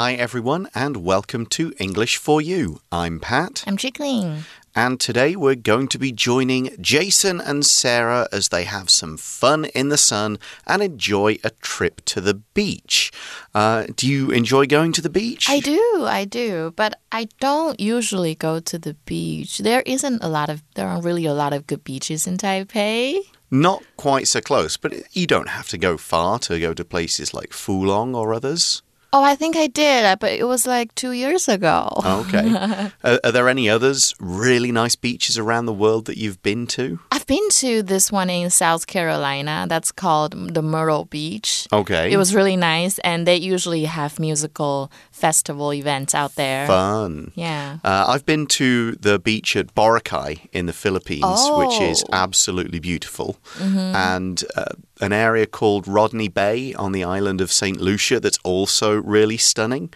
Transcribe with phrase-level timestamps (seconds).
[0.00, 2.80] Hi, everyone, and welcome to English for You.
[2.92, 3.64] I'm Pat.
[3.66, 4.44] I'm Chickling.
[4.72, 9.64] And today we're going to be joining Jason and Sarah as they have some fun
[9.64, 10.38] in the sun
[10.68, 13.10] and enjoy a trip to the beach.
[13.52, 15.50] Uh, do you enjoy going to the beach?
[15.50, 19.58] I do, I do, but I don't usually go to the beach.
[19.58, 23.18] There isn't a lot of, there aren't really a lot of good beaches in Taipei.
[23.50, 27.34] Not quite so close, but you don't have to go far to go to places
[27.34, 28.82] like Fulong or others.
[29.10, 31.88] Oh, I think I did, uh, but it was like two years ago.
[32.04, 32.90] Okay.
[33.04, 37.00] are, are there any others really nice beaches around the world that you've been to?
[37.28, 41.66] Been to this one in South Carolina that's called the Myrtle Beach.
[41.70, 42.10] Okay.
[42.10, 46.66] It was really nice, and they usually have musical festival events out there.
[46.66, 47.32] Fun.
[47.34, 47.80] Yeah.
[47.84, 52.14] Uh, I've been to the beach at Boracay in the Philippines, which is Oh.
[52.14, 54.64] absolutely beautiful, and uh,
[55.02, 57.78] an area called Rodney Bay on the island of St.
[57.78, 59.90] Lucia that's also really stunning.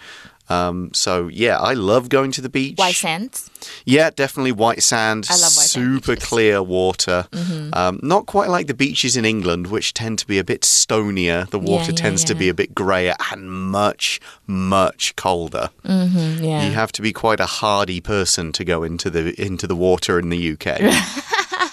[0.48, 2.78] Um, so yeah, I love going to the beach.
[2.78, 3.48] White sands.
[3.85, 6.29] Yeah, definitely white sand, I love white super beaches.
[6.29, 7.26] clear water.
[7.30, 7.74] Mm-hmm.
[7.74, 11.48] Um, not quite like the beaches in England, which tend to be a bit stonier.
[11.51, 15.70] The water yeah, tends to be a bit grayer and much, much colder.
[15.85, 16.66] Mm, yeah.
[16.66, 20.18] You have to be quite a hardy person to go into the into the water
[20.18, 20.80] in the UK.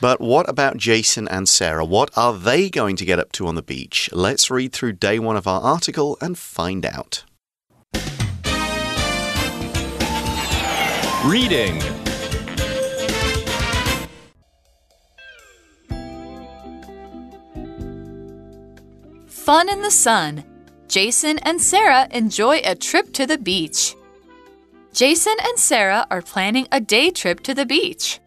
[0.00, 1.84] but what about Jason and Sarah?
[1.84, 4.10] What are they going to get up to on the beach?
[4.12, 7.24] Let's read through day one of our article and find out.
[11.24, 11.80] Reading.
[19.26, 20.44] Fun in the sun.
[20.86, 23.94] Jason and Sarah enjoy a trip to the beach.
[24.92, 28.20] Jason and Sarah are planning a day trip to the beach.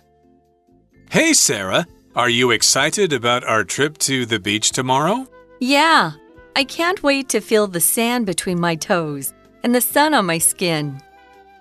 [1.11, 1.85] Hey, Sarah.
[2.15, 5.27] Are you excited about our trip to the beach tomorrow?
[5.59, 6.13] Yeah,
[6.55, 10.39] I can't wait to feel the sand between my toes and the sun on my
[10.39, 10.99] skin.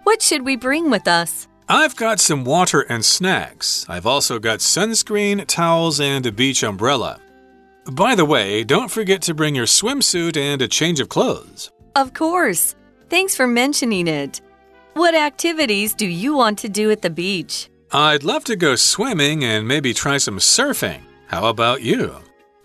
[0.06, 1.48] What should we bring with us?
[1.68, 3.84] I've got some water and snacks.
[3.88, 7.18] I've also got sunscreen, towels, and a beach umbrella.
[7.90, 11.72] By the way, don't forget to bring your swimsuit and a change of clothes.
[11.96, 12.76] Of course.
[13.10, 14.40] Thanks for mentioning it.
[14.94, 17.68] What activities do you want to do at the beach?
[17.90, 21.00] I'd love to go swimming and maybe try some surfing.
[21.26, 22.14] How about you?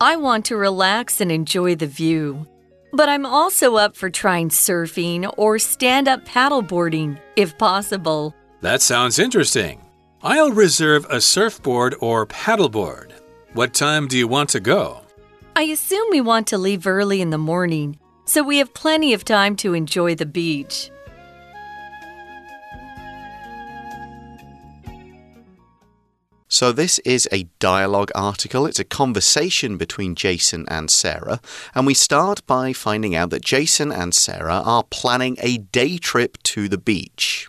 [0.00, 2.46] I want to relax and enjoy the view.
[2.92, 8.34] But I'm also up for trying surfing or stand up paddleboarding, if possible.
[8.60, 9.80] That sounds interesting.
[10.22, 13.12] I'll reserve a surfboard or paddleboard.
[13.54, 15.00] What time do you want to go?
[15.56, 19.24] I assume we want to leave early in the morning, so we have plenty of
[19.24, 20.90] time to enjoy the beach.
[26.51, 28.67] So, this is a dialogue article.
[28.67, 31.41] It's a conversation between Jason and Sarah.
[31.75, 36.37] And we start by finding out that Jason and Sarah are planning a day trip
[36.43, 37.47] to the beach.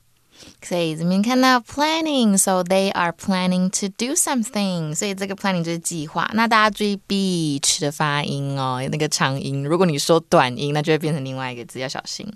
[0.60, 6.28] 所以这边看到 planning，so they are planning to do something，所以这个 planning 就是计划。
[6.34, 9.62] 那大家注意 beach 的发音哦，那个长音。
[9.62, 12.28] 如果你说短音，那就会变成另外一个字，要小心。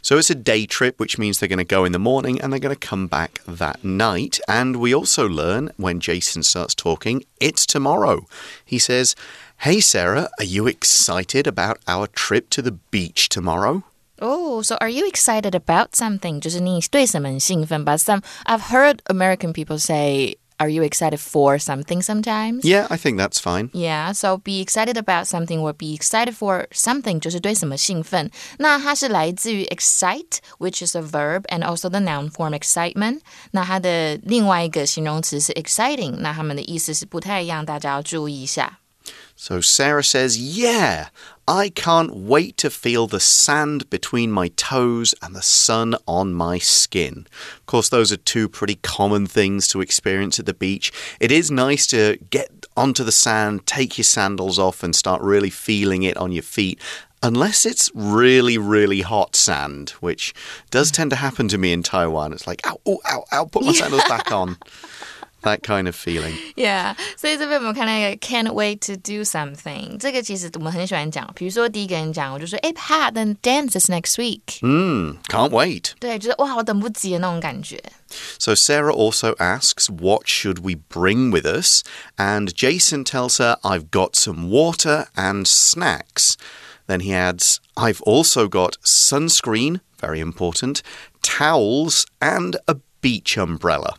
[0.00, 2.52] So, it's a day trip, which means they're going to go in the morning and
[2.52, 4.38] they're going to come back that night.
[4.48, 8.26] And we also learn when Jason starts talking, it's tomorrow.
[8.64, 9.14] He says,
[9.58, 13.82] Hey, Sarah, are you excited about our trip to the beach tomorrow?
[14.20, 16.40] Oh, so are you excited about something?
[16.40, 17.84] 就是你对什么很兴奋？
[17.84, 22.62] But some I've heard American people say, "Are you excited for something?" Sometimes.
[22.62, 23.70] Yeah, I think that's fine.
[23.72, 28.30] Yeah, so be excited about something or be excited for something 就是对什么兴奋。
[28.58, 33.20] 那它是来自于 excite, which is a verb, and also the noun form excitement.
[33.50, 38.77] 那它的另外一个形容词是 exciting，那它们的意思是不太一样，大家要注意一下。
[39.41, 41.07] So Sarah says, Yeah,
[41.47, 46.57] I can't wait to feel the sand between my toes and the sun on my
[46.57, 47.25] skin.
[47.57, 50.91] Of course, those are two pretty common things to experience at the beach.
[51.21, 55.49] It is nice to get onto the sand, take your sandals off, and start really
[55.49, 56.77] feeling it on your feet.
[57.23, 60.33] Unless it's really, really hot sand, which
[60.69, 62.33] does tend to happen to me in Taiwan.
[62.33, 64.57] It's like, ow, ow, ow, ow, put my sandals back on
[65.42, 66.32] That kind of feeling.
[66.56, 71.30] Yeah，所以这边我们看到一个 can't wait to do something，这个其实我们很喜欢讲。
[71.34, 74.60] 比如说第一个人讲，我就说，哎，Pat，then dance is next week。
[74.60, 75.90] Hmm, can't wait.
[76.00, 77.78] 对，就是哇，我等不及的那种感觉。
[78.38, 81.82] So Sarah also asks, What should we bring with us?
[82.16, 86.36] And Jason tells her, I've got some water and snacks.
[86.86, 90.80] Then he adds, I've also got sunscreen, very important,
[91.22, 93.96] towels, and a beach umbrella.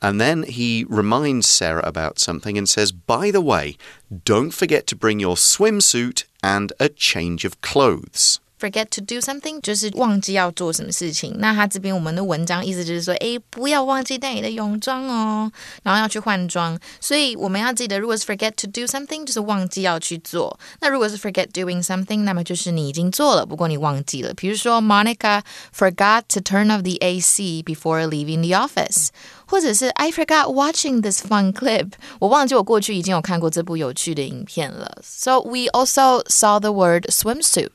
[0.00, 3.76] And then he reminds Sarah about something and says, By the way,
[4.24, 8.38] don't forget to bring your swimsuit and a change of clothes.
[8.58, 11.36] forget to do something，就是忘记要做什么事情。
[11.38, 15.50] 那他这边我们的文章意思就是说，诶，不要忘记带你的泳装哦，
[15.82, 16.78] 然后要去换装。
[17.00, 20.58] 所以我们要记得，如果是 forget to do something，就是忘记要去做。
[20.80, 24.32] 那如果是 forget doing something，那么就是你已经做了，不过你忘记了。
[24.34, 25.42] 比如说，Monica
[25.76, 29.08] forgot to turn off the AC before leaving the office。
[29.50, 34.98] 或者是 I forgot watching this fun clip，我忘记我过去已经有看过这部有趣的影片了。
[35.02, 37.70] So we also saw the word swimsuit.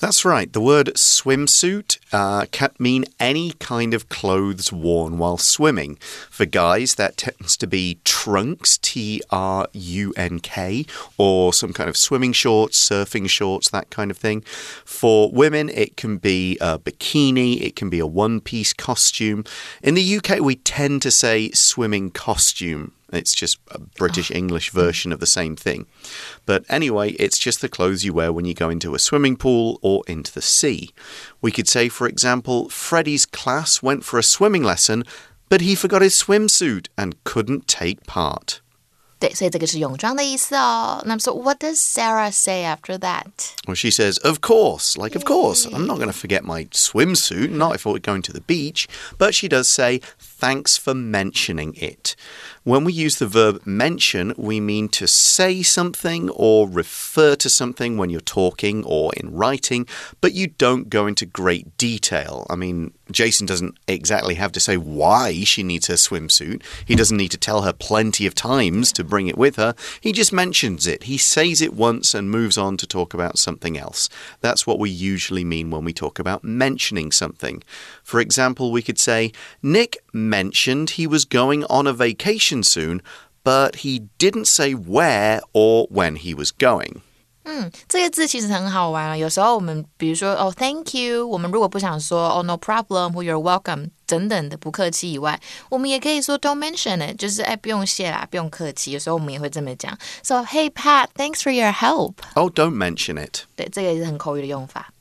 [0.00, 0.52] That's right.
[0.52, 5.96] The word swimsuit uh, can mean any kind of clothes worn while swimming.
[6.28, 11.88] For guys, that tends to be trunks, T R U N K, or some kind
[11.88, 14.42] of swimming shorts, surfing shorts, that kind of thing.
[14.84, 19.44] For women, it can be a bikini, it can be a one piece costume.
[19.84, 22.92] In the UK, we tend to say swimming costume.
[23.12, 25.86] It's just a British English version of the same thing.
[26.46, 29.78] But anyway, it's just the clothes you wear when you go into a swimming pool
[29.82, 30.90] or into the sea.
[31.42, 35.04] We could say, for example, Freddie's class went for a swimming lesson,
[35.50, 38.60] but he forgot his swimsuit and couldn't take part.
[39.18, 41.00] 对，所以这个是泳装的意思哦。
[41.06, 43.52] 那么说，What does Sarah say after that?
[43.68, 47.50] Well, she says, Of course, like, of course, I'm not going to forget my swimsuit,
[47.50, 48.88] not if we're going to the beach.
[49.18, 50.00] But she does say,
[50.39, 52.15] Thanks for mentioning it.
[52.63, 57.97] When we use the verb mention, we mean to say something or refer to something
[57.97, 59.87] when you're talking or in writing,
[60.21, 62.45] but you don't go into great detail.
[62.51, 66.61] I mean, Jason doesn't exactly have to say why she needs her swimsuit.
[66.85, 69.73] He doesn't need to tell her plenty of times to bring it with her.
[70.01, 71.03] He just mentions it.
[71.03, 74.07] He says it once and moves on to talk about something else.
[74.41, 77.63] That's what we usually mean when we talk about mentioning something.
[78.03, 79.31] For example, we could say,
[79.63, 83.00] Nick mentioned he was going on a vacation soon,
[83.44, 87.00] but he didn't say where or when he was going.
[87.44, 89.16] 嗯，这个字其实很好玩啊。
[89.16, 98.92] 有时候我们比如说哦，Thank you，我们如果不想说哦，No problem 或 You're welcome 等等的不客气以外，我们也可以说 Don't mention it，就是哎不用谢啦，不用客气。
[98.92, 99.98] 有时候我们也会这么讲。
[100.22, 102.14] So Hey Pat，thanks for your help。
[102.34, 103.40] Oh, don't mention it.
[103.56, 104.92] 对，这个也是很口语的用法。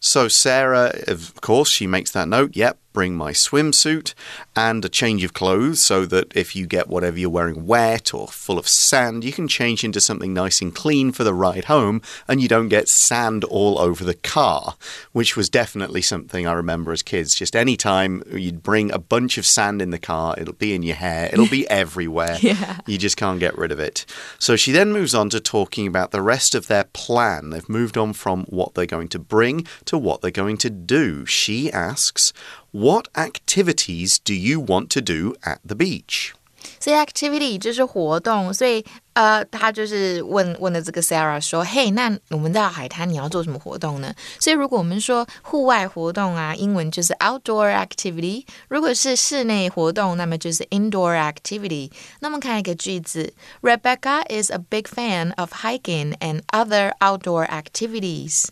[0.00, 2.52] So Sarah, of course, she makes that note.
[2.52, 4.15] Yep, bring my swimsuit
[4.55, 8.27] and a change of clothes so that if you get whatever you're wearing wet or
[8.27, 12.01] full of sand, you can change into something nice and clean for the ride home
[12.27, 14.77] and you don't get sand all over the car,
[15.11, 17.35] which was definitely something I remember as kids.
[17.35, 20.81] Just any time you'd bring a bunch of sand in the car, it'll be in
[20.81, 22.37] your hair, it'll be everywhere.
[22.41, 22.79] Yeah.
[22.87, 24.07] You just can't get rid of it.
[24.39, 27.51] So she then moves on to talking about the rest of their plan.
[27.51, 31.27] They've moved on from what they're going to bring to what they're going to do.
[31.27, 32.33] She asks,
[32.70, 36.32] What activities do you want to do at the beach?
[36.78, 38.84] 所以 activity 就是活动，所以
[39.14, 51.90] 呃，他就是问问了这个 Sarah 说：“嘿，那我们到海滩你要做什么活动呢？”所以如果我们说户外活动啊，英文就是 outdoor activity；如果是室内活动，那么就是 indoor activity。
[52.20, 58.46] 那我们看一个句子：Rebecca is a big fan of hiking and other outdoor activities。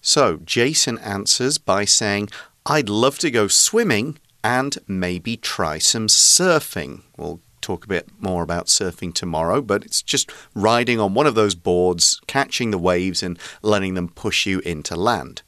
[0.00, 2.28] So Jason answers by saying,
[2.66, 7.00] I'd love to go swimming and maybe try some surfing.
[7.16, 11.34] We'll talk a bit more about surfing tomorrow, but it's just riding on one of
[11.34, 15.42] those boards, catching the waves, and letting them push you into land.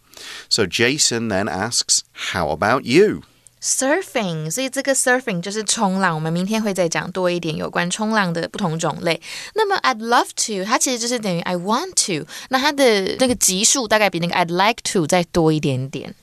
[0.48, 3.22] So Jason then asks, How about you?
[3.62, 6.14] Surfing，所以这个 surfing 就是冲浪。
[6.14, 9.20] 我们明天会再讲多一点有关冲浪的不同种类。
[9.54, 12.26] 那么 I'd love to，它其实就是等于 I want to。
[12.48, 16.14] 那它的那个级数大概比那个 I'd like to 再多一点点。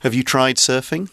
[0.00, 1.10] Have you tried surfing?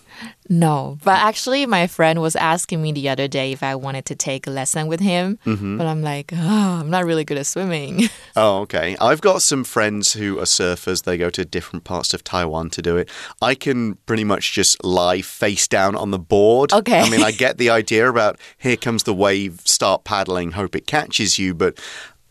[0.49, 4.15] No, but actually, my friend was asking me the other day if I wanted to
[4.15, 5.37] take a lesson with him.
[5.45, 5.77] Mm-hmm.
[5.77, 8.09] But I'm like, oh, I'm not really good at swimming.
[8.35, 8.95] Oh, okay.
[9.01, 11.03] I've got some friends who are surfers.
[11.03, 13.09] They go to different parts of Taiwan to do it.
[13.41, 16.71] I can pretty much just lie face down on the board.
[16.71, 16.99] Okay.
[16.99, 20.87] I mean, I get the idea about here comes the wave, start paddling, hope it
[20.87, 21.77] catches you, but.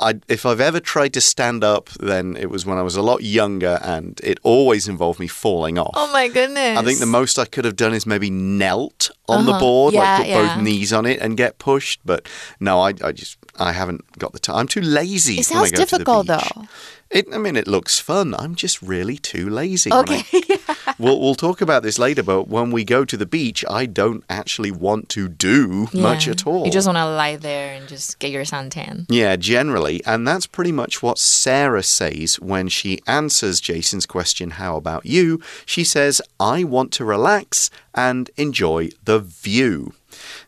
[0.01, 3.03] I, if I've ever tried to stand up, then it was when I was a
[3.03, 5.93] lot younger, and it always involved me falling off.
[5.97, 6.79] oh my goodness.
[6.79, 9.61] I think the most I could have done is maybe knelt on the Uh-huh.
[9.61, 10.55] board, Yeah, like put yeah.
[10.55, 12.01] both knees on it and get pushed.
[12.05, 12.29] But
[12.61, 14.57] no, I, I just I haven't got the time.
[14.57, 15.41] I'm too lazy.
[15.41, 16.63] It sounds go to the difficult though.
[17.11, 18.35] It, I mean, it looks fun.
[18.35, 19.91] I'm just really too lazy.
[19.91, 20.59] when I- Okay.
[20.99, 24.23] we'll, we'll talk about this later, but when we go to the beach, I don't
[24.29, 26.67] actually want to do much at all.
[26.67, 29.07] You just want to lie there and just get your suntan.
[29.09, 30.05] Yeah, generally.
[30.05, 35.41] And that's pretty much what Sarah says when she answers Jason's question, How about you?
[35.65, 39.95] She says, I want to relax and enjoy the view.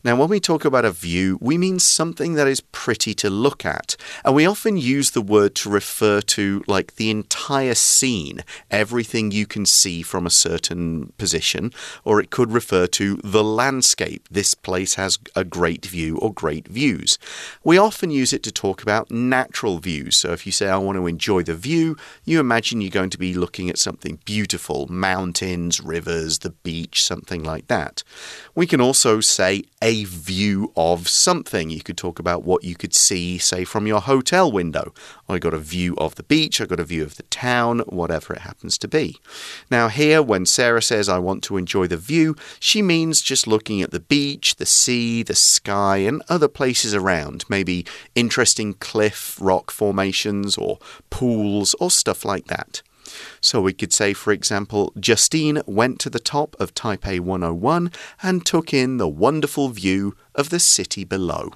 [0.02, 3.64] Now, when we talk about a view, we mean something that is pretty to look
[3.64, 3.97] at.
[4.25, 9.47] And we often use the word to refer to like the entire scene, everything you
[9.47, 11.73] can see from a certain position,
[12.05, 14.29] or it could refer to the landscape.
[14.31, 17.19] This place has a great view or great views.
[17.62, 20.17] We often use it to talk about natural views.
[20.17, 23.19] So if you say, I want to enjoy the view, you imagine you're going to
[23.19, 28.02] be looking at something beautiful mountains, rivers, the beach, something like that.
[28.55, 29.50] We can also say
[29.83, 31.71] a view of something.
[31.71, 34.92] You could talk about what you could see, say, from your hotel window.
[35.28, 38.35] I got a view of the beach, I got a view of the town, whatever
[38.35, 39.19] it happens to be.
[39.71, 43.80] Now, here, when Sarah says, I want to enjoy the view, she means just looking
[43.83, 47.45] at the beach, the sea, the sky, and other places around.
[47.49, 50.78] Maybe interesting cliff, rock formations, or
[51.11, 52.83] pools, or stuff like that.
[53.40, 58.45] So we could say, for example, Justine went to the top of Taipei 101 and
[58.45, 61.50] took in the wonderful view of the city below.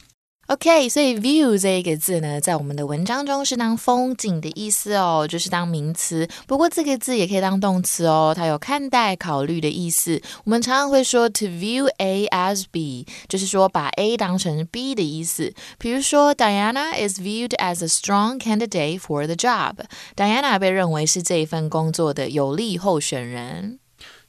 [0.48, 6.28] OK，所以 view 这一个字呢，在我们的文章中是当风景的意思哦，就是当名词。
[6.46, 10.20] 不过这个字也可以当动词哦，它有看待、考虑的意思。
[10.44, 15.54] 我们常常会说 to view A as B，就是说把 A 当成 B 的意思。
[15.78, 19.76] 比如说，Diana is viewed as a strong candidate for the job。
[20.14, 23.78] Diana 被认为是这一份工作的有利候选人。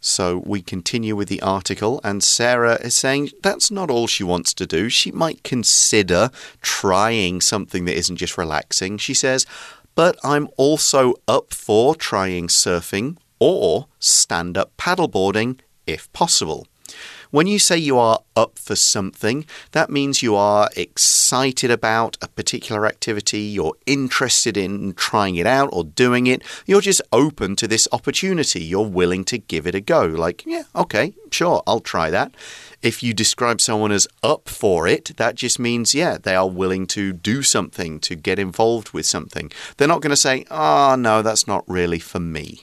[0.07, 4.53] So we continue with the article, and Sarah is saying that's not all she wants
[4.53, 4.87] to do.
[4.87, 6.29] She might consider
[6.61, 8.99] trying something that isn't just relaxing.
[8.99, 9.47] She says,
[9.95, 16.67] but I'm also up for trying surfing or stand up paddleboarding if possible.
[17.35, 22.29] When you say you are up for something, that means you are excited about a
[22.29, 27.67] particular activity, you're interested in trying it out or doing it, you're just open to
[27.67, 30.05] this opportunity, you're willing to give it a go.
[30.05, 32.33] Like, yeah, okay, sure, I'll try that.
[32.81, 36.87] If you describe someone as up for it, that just means, yeah, they are willing
[36.87, 39.51] to do something, to get involved with something.
[39.75, 42.61] They're not going to say, oh, no, that's not really for me.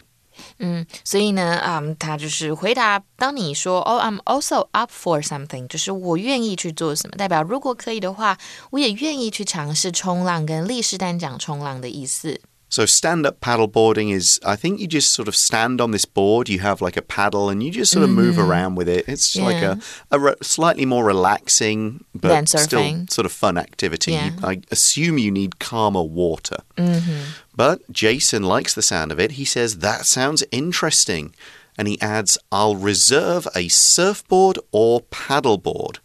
[0.65, 8.39] 嗯，所以呢，嗯，他就是回答，当你说哦，I'm also up for something，就是我愿意去做什么，代表如果可以的话，
[8.71, 12.41] 我也愿意去尝试冲浪，跟立式单讲冲浪的意思。
[12.73, 16.61] So stand up paddleboarding is, I think you just sort of stand on this board, you
[16.61, 18.25] have like a paddle, and you just sort of mm -hmm.
[18.25, 18.51] move mm-hmm.
[18.51, 19.05] around with it.
[19.07, 19.49] It's yeah.
[19.49, 19.79] like a,
[20.11, 24.13] a slightly more relaxing, but still sort of fun activity.
[24.13, 24.53] Yeah.
[24.53, 26.61] I assume you need calmer water.
[26.77, 27.21] Mm -hmm.
[27.55, 29.33] But Jason likes the sound of it.
[29.33, 31.35] He says, that sounds interesting.
[31.77, 36.01] And he adds, I'll reserve a surfboard or paddleboard.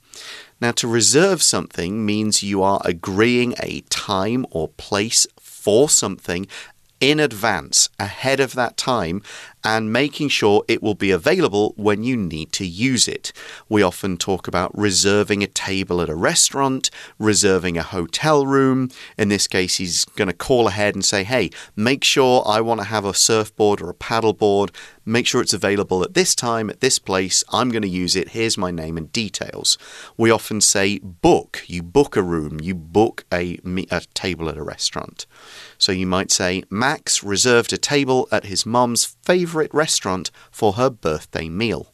[0.60, 5.28] Now, to reserve something means you are agreeing a time or place
[5.68, 6.48] for something
[7.02, 9.22] in advance, ahead of that time,
[9.64, 13.34] and making sure it will be available when you need to use it.
[13.68, 18.90] We often talk about reserving a table at a restaurant, reserving a hotel room.
[19.18, 22.82] In this case, he's going to call ahead and say, Hey, make sure I want
[22.82, 24.74] to have a surfboard or a paddleboard.
[25.06, 27.44] Make sure it's available at this time, at this place.
[27.50, 28.30] I'm going to use it.
[28.30, 29.78] Here's my name and details.
[30.18, 31.64] We often say book.
[31.68, 33.58] You book a room, you book a,
[33.90, 35.26] a table at a restaurant.
[35.78, 40.91] So you might say, Max reserved a table at his mum's favorite restaurant for her
[40.91, 41.87] birthday meal.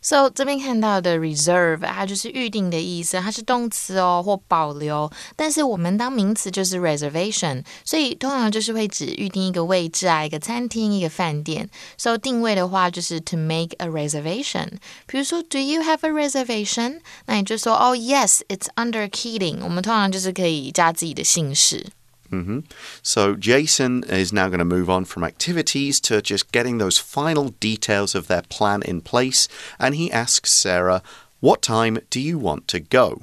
[0.00, 5.10] So 这边看到的 reserve，它就是预定的意思，它是动词哦或保留。
[5.34, 11.68] 但是我们当名词就是 reservation，所以通常就是会指预定一个位置啊，一个餐厅、一个饭店。
[11.98, 14.74] So 定位的话就是 to make a reservation。
[15.06, 17.00] 比如说，Do you have a reservation？
[17.26, 19.58] 那你就说哦，Yes，it's under Keating。
[19.62, 21.86] 我们通常就是可以加自己的姓氏。
[22.31, 22.63] Mm -hmm.
[23.01, 27.53] So Jason is now going to move on from activities to just getting those final
[27.59, 29.47] details of their plan in place.
[29.77, 31.01] And he asks Sarah,
[31.39, 33.21] What time do you want to go?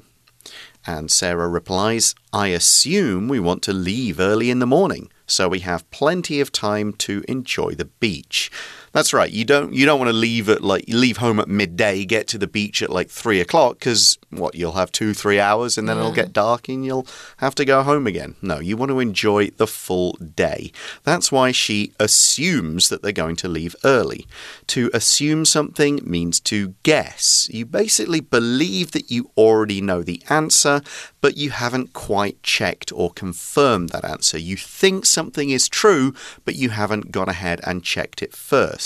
[0.85, 5.59] And Sarah replies, I assume we want to leave early in the morning, so we
[5.59, 8.49] have plenty of time to enjoy the beach.
[8.91, 9.31] That's right.
[9.31, 12.37] You don't you don't want to leave at like leave home at midday, get to
[12.37, 15.97] the beach at like three o'clock because what you'll have two three hours and then
[15.97, 16.03] yeah.
[16.03, 18.35] it'll get dark and you'll have to go home again.
[18.41, 20.71] No, you want to enjoy the full day.
[21.03, 24.25] That's why she assumes that they're going to leave early.
[24.67, 27.47] To assume something means to guess.
[27.51, 30.81] You basically believe that you already know the answer,
[31.21, 34.37] but you haven't quite checked or confirmed that answer.
[34.37, 36.13] You think something is true,
[36.45, 38.78] but you haven't gone ahead and checked it first.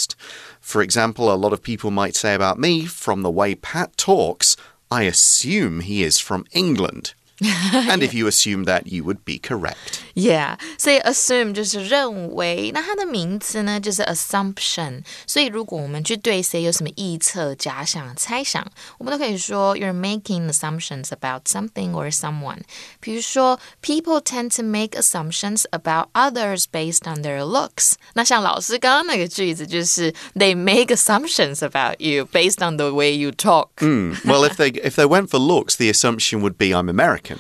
[0.59, 4.55] For example, a lot of people might say about me, from the way Pat talks,
[4.89, 7.13] I assume he is from England.
[7.42, 10.00] and if you assume that, you would be correct.
[10.14, 15.04] Yeah，所以 assume 就是认为，那它的名词呢就是 assumption。
[15.24, 18.66] 所以如果我们去对谁有什么臆测、假想、猜想，
[18.98, 22.62] 我们都可以说 you're making assumptions about something or someone。
[22.98, 27.92] 比如说，people tend to make assumptions about others based on their looks。
[28.14, 33.68] 那像老师刚刚那个句子就是 they make assumptions about you based on the way you talk。
[34.24, 37.31] Well, if they if they went for looks, the assumption would be I'm American.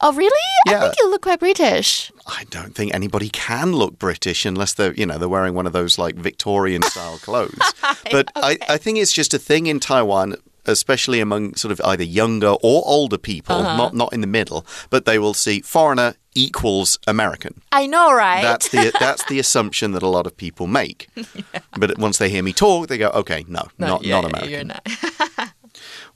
[0.00, 0.30] Oh, really?
[0.68, 2.12] I think you look quite British.
[2.26, 5.72] I don't think anybody can look British unless they're, you know, they're wearing one of
[5.72, 7.58] those like Victorian style clothes.
[8.10, 12.04] But I, I think it's just a thing in Taiwan, especially among sort of either
[12.04, 13.76] younger or older people, uh-huh.
[13.76, 14.64] not not in the middle.
[14.88, 17.60] But they will see foreigner equals American.
[17.72, 18.42] I know, right?
[18.42, 21.08] That's the that's the assumption that a lot of people make.
[21.76, 24.50] But once they hear me talk, they go, okay, no, not yeah, not yeah, American.
[24.50, 25.52] You're not.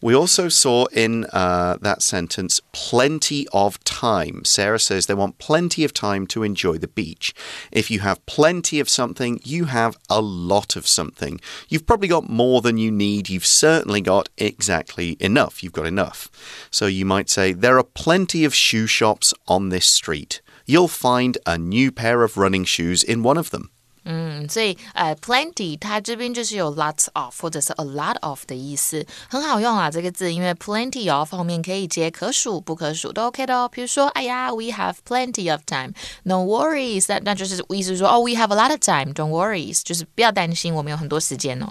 [0.02, 4.44] We also saw in uh, that sentence plenty of time.
[4.44, 7.32] Sarah says they want plenty of time to enjoy the beach.
[7.70, 11.40] If you have plenty of something, you have a lot of something.
[11.68, 13.30] You've probably got more than you need.
[13.30, 15.62] You've certainly got exactly enough.
[15.62, 16.28] You've got enough.
[16.72, 20.40] So you might say, There are plenty of shoe shops on this street.
[20.66, 23.70] You'll find a new pair of running shoes in one of them.
[24.04, 33.68] 嗯，所以呃，plenty 它这边就是有 lots of 或者是 a lot of 的意思，很好用啊这个字，因为 plenty of 后面可以接可数、不可数都 OK 的哦。
[33.68, 41.68] 比如说，哎呀，we have plenty of time，no worries，那那就是意思说，哦，we have a lot of time，don't worries，就是不要担心，我们有很多时间哦。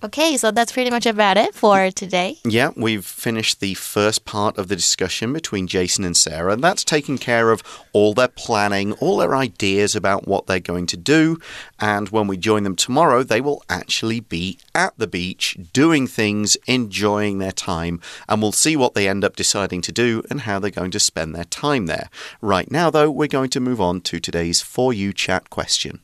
[0.00, 2.38] Okay, so that's pretty much about it for today.
[2.44, 7.18] Yeah, we've finished the first part of the discussion between Jason and Sarah, that's taken
[7.18, 11.38] care of all their planning, all their ideas about what they're going to do.
[11.80, 16.56] And when we join them tomorrow, they will actually be at the beach doing things,
[16.68, 20.60] enjoying their time, and we'll see what they end up deciding to do and how
[20.60, 22.08] they're going to spend their time there.
[22.40, 26.02] Right now, though, we're going to move on to today's For You Chat question.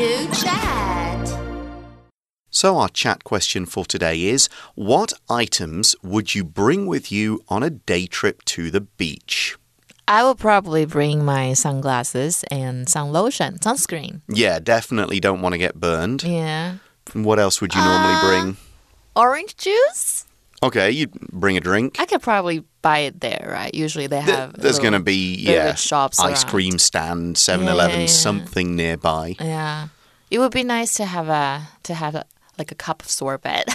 [0.00, 1.36] You chat.
[2.50, 7.62] So, our chat question for today is What items would you bring with you on
[7.62, 9.56] a day trip to the beach?
[10.08, 14.22] I will probably bring my sunglasses and sun lotion, sunscreen.
[14.28, 16.24] Yeah, definitely don't want to get burned.
[16.24, 16.76] Yeah.
[17.12, 18.56] What else would you normally uh, bring?
[19.14, 20.24] Orange juice?
[20.62, 21.96] Okay, you'd bring a drink.
[22.00, 23.72] I could probably buy it there, right?
[23.74, 24.52] Usually they Th- have.
[24.54, 26.50] There's going to be, yeah, shops ice around.
[26.50, 28.06] cream stand, 7 Eleven, yeah, yeah.
[28.06, 29.36] something nearby.
[29.40, 29.88] Yeah,
[30.30, 32.24] it would be nice to have a to have a,
[32.58, 33.64] like a cup of sorbet.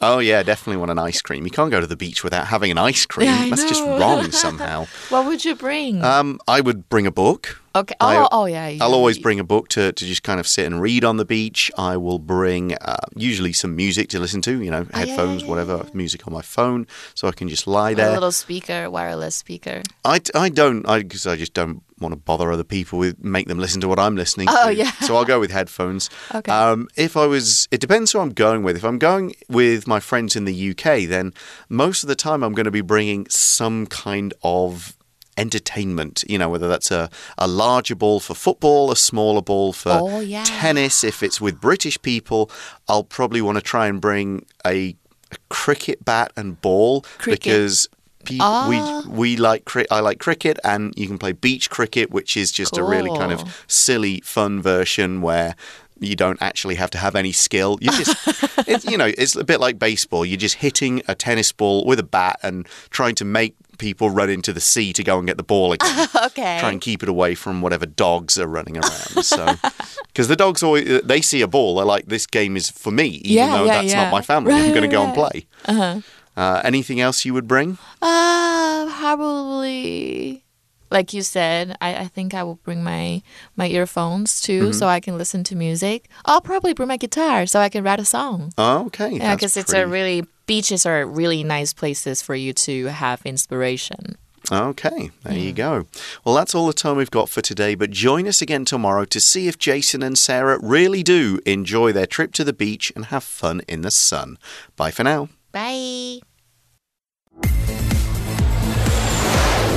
[0.00, 1.44] Oh, yeah, definitely want an ice cream.
[1.44, 3.28] You can't go to the beach without having an ice cream.
[3.28, 4.86] Yeah, That's just wrong somehow.
[5.10, 6.02] what would you bring?
[6.04, 7.61] Um, I would bring a book.
[7.74, 7.94] Okay.
[8.00, 8.76] Oh, I- oh yeah.
[8.80, 11.24] I'll always bring a book to, to just kind of sit and read on the
[11.24, 11.70] beach.
[11.76, 15.06] I will bring uh, usually some music to listen to, you know, Oh, yeah, yeah,
[15.06, 18.10] headphones, whatever, music on my phone, so I can just lie there.
[18.10, 19.82] a little speaker, wireless speaker.
[20.04, 23.58] I, I don't, because I, just don't want to bother other people with, make them
[23.60, 24.74] listen to what I'm listening Oh, to.
[24.74, 24.90] yeah.
[25.02, 26.10] So I'll go with headphones.
[26.34, 26.50] Okay.
[26.50, 28.76] Um, if I was, it depends who I'm going with.
[28.76, 31.32] If I'm going with my friends in the UK, then
[31.68, 34.96] most of the time I'm going to be bringing some kind of
[35.38, 39.90] entertainment you know whether that's a, a larger ball for football a smaller ball for
[39.92, 40.44] Oh, yeah.
[40.44, 42.50] tennis if it's with british people
[42.88, 44.94] i'll probably want to try and bring a,
[45.32, 47.40] a cricket bat and ball Cricket.
[47.42, 47.88] because
[48.24, 48.68] pe- Ah.
[49.08, 52.76] we we like I like cricket and you can play beach cricket which is just
[52.78, 55.54] a really kind of silly fun version where
[56.00, 57.78] you don't actually have to have any skill.
[57.80, 58.16] You just,
[58.66, 60.26] it's, you know, it's a bit like baseball.
[60.26, 64.30] You're just hitting a tennis ball with a bat and trying to make people run
[64.30, 66.08] into the sea to go and get the ball again.
[66.28, 66.56] Okay.
[66.60, 69.24] Try and keep it away from whatever dogs are running around.
[69.24, 69.42] So,
[70.06, 73.06] because the dogs always they see a ball, they're like, "This game is for me,"
[73.26, 74.02] even Yeah, though yeah, that's yeah.
[74.04, 74.52] not my family.
[74.54, 75.46] I'm Right, going to go and play.
[75.66, 76.60] Uh-huh.
[76.64, 77.76] anything else you would bring?
[78.00, 80.44] Uh, probably.
[80.90, 83.22] Like you said, I, I think I will bring my
[83.56, 84.72] my earphones too, Mm-hmm.
[84.78, 86.08] so I can listen to music.
[86.26, 88.52] I'll probably bring my guitar so I can write a song.
[88.58, 89.10] Oh, okay.
[89.16, 94.16] Yeah, because it's a really beaches are really nice places for you to have inspiration.
[94.50, 95.56] Okay, there you hmm.
[95.56, 95.86] go.
[96.24, 99.20] Well, that's all the time we've got for today, but join us again tomorrow to
[99.20, 103.22] see if Jason and Sarah really do enjoy their trip to the beach and have
[103.22, 104.38] fun in the sun.
[104.76, 105.28] Bye for now.
[105.52, 106.18] Bye.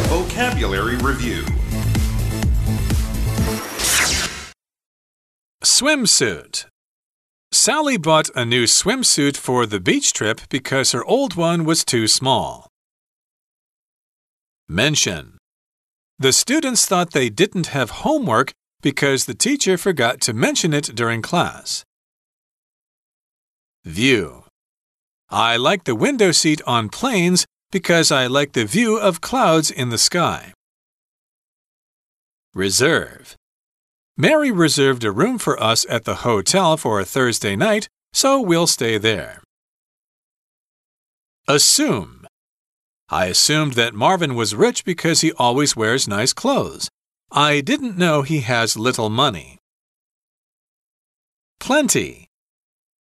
[0.07, 1.45] Vocabulary Review
[5.63, 6.65] Swimsuit.
[7.55, 12.05] Sally bought a new swimsuit for the beach trip because her old one was too
[12.05, 12.67] small.
[14.67, 15.37] Mention.
[16.19, 21.21] The students thought they didn't have homework because the teacher forgot to mention it during
[21.21, 21.85] class.
[23.85, 24.43] View.
[25.29, 29.89] I like the window seat on planes because I like the view of clouds in
[29.89, 30.51] the sky.
[32.53, 33.37] Reserve.
[34.17, 38.67] Mary reserved a room for us at the hotel for a Thursday night, so we'll
[38.67, 39.43] stay there.
[41.49, 42.25] Assume.
[43.09, 46.89] I assumed that Marvin was rich because he always wears nice clothes.
[47.29, 49.57] I didn't know he has little money.
[51.59, 52.29] Plenty.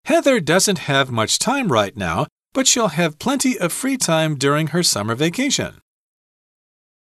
[0.06, 4.68] Heather doesn't have much time right now, but she'll have plenty of free time during
[4.68, 5.81] her summer vacation.